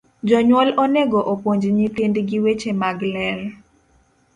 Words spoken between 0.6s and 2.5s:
onego opuonj nyithind gi